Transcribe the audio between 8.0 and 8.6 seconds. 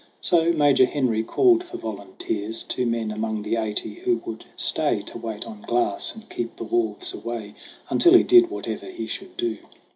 he did